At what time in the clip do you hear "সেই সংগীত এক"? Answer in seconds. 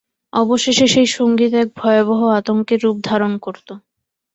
0.87-1.69